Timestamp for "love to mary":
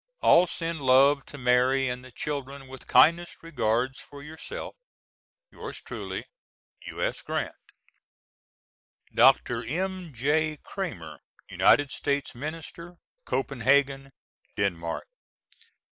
0.81-1.87